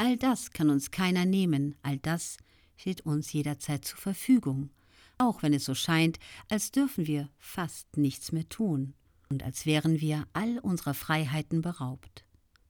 [0.00, 2.36] All das kann uns keiner nehmen, all das
[2.76, 4.70] steht uns jederzeit zur Verfügung,
[5.18, 8.94] auch wenn es so scheint, als dürfen wir fast nichts mehr tun
[9.28, 12.24] und als wären wir all unserer Freiheiten beraubt.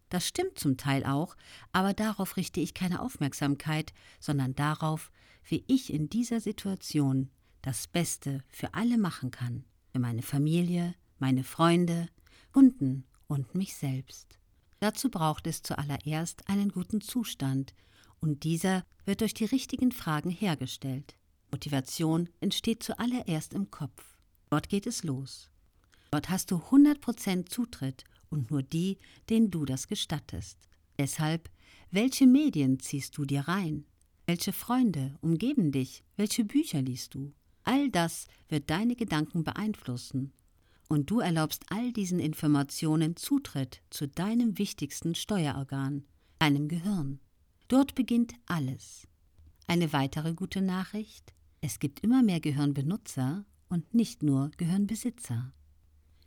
[0.09, 1.37] Das stimmt zum Teil auch,
[1.71, 5.11] aber darauf richte ich keine Aufmerksamkeit, sondern darauf,
[5.45, 7.29] wie ich in dieser Situation
[7.61, 12.09] das Beste für alle machen kann, für meine Familie, meine Freunde,
[12.53, 14.39] Kunden und mich selbst.
[14.81, 17.75] Dazu braucht es zuallererst einen guten Zustand,
[18.21, 21.17] und dieser wird durch die richtigen Fragen hergestellt.
[21.51, 24.17] Motivation entsteht zuallererst im Kopf.
[24.51, 25.51] Dort geht es los.
[26.11, 28.99] Dort hast du 100% Zutritt und nur die,
[29.31, 30.59] denen du das gestattest.
[30.99, 31.49] Deshalb,
[31.91, 33.85] welche Medien ziehst du dir rein?
[34.27, 36.03] Welche Freunde umgeben dich?
[36.17, 37.33] Welche Bücher liest du?
[37.65, 40.33] All das wird deine Gedanken beeinflussen.
[40.89, 46.05] Und du erlaubst all diesen Informationen Zutritt zu deinem wichtigsten Steuerorgan,
[46.39, 47.21] deinem Gehirn.
[47.69, 49.07] Dort beginnt alles.
[49.67, 51.35] Eine weitere gute Nachricht?
[51.61, 55.53] Es gibt immer mehr Gehirnbenutzer und nicht nur Gehirnbesitzer.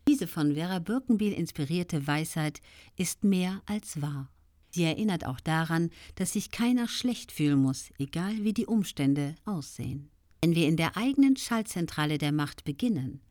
[0.07, 2.61] Diese von Vera Birkenbiel inspirierte Weisheit
[2.97, 4.29] ist mehr als wahr.
[4.69, 10.09] Sie erinnert auch daran, dass sich keiner schlecht fühlen muss, egal wie die Umstände aussehen.
[10.41, 13.21] Wenn wir in der eigenen Schaltzentrale der Macht beginnen,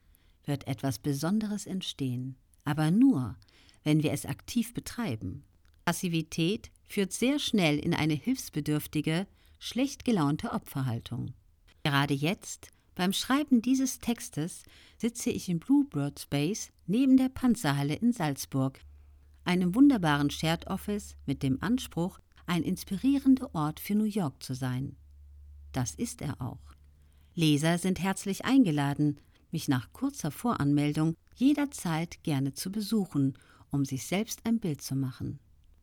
[0.45, 3.37] wird etwas Besonderes entstehen, aber nur,
[3.85, 5.45] wenn wir es aktiv betreiben.
[5.85, 9.27] Passivität führt sehr schnell in eine hilfsbedürftige,
[9.59, 11.33] schlecht gelaunte Opferhaltung.
[11.83, 14.63] Gerade jetzt beim Schreiben dieses Textes
[14.99, 18.79] sitze ich im Bluebird Space neben der Panzerhalle in Salzburg,
[19.45, 24.97] einem wunderbaren Shared Office mit dem Anspruch, ein inspirierender Ort für New York zu sein.
[25.73, 26.75] Das ist er auch.
[27.35, 29.21] Leser sind herzlich eingeladen,
[29.53, 33.37] mich nach kurzer Voranmeldung jederzeit gerne zu besuchen,
[33.71, 35.39] um sich selbst ein Bild zu machen.